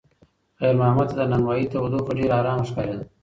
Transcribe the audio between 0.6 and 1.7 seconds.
محمد ته د نانوایۍ